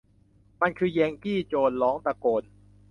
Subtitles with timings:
[0.61, 2.43] มันคือแยงกี้ โจนร้องตะโกน